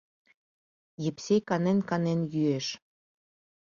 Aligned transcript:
Епсей 1.09 1.41
канен-канен 1.47 2.19
йӱэш. 2.33 2.67